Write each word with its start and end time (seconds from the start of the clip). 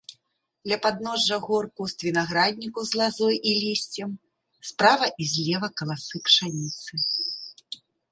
Ля 0.71 0.77
падножжа 0.83 1.37
гор 1.47 1.65
куст 1.79 2.05
вінаградніку 2.07 2.85
з 2.91 3.01
лазой 3.01 3.35
і 3.49 3.53
лісцем, 3.63 4.09
справа 4.71 5.05
і 5.25 5.29
злева 5.33 5.69
каласы 5.83 6.23
пшаніцы. 6.31 6.93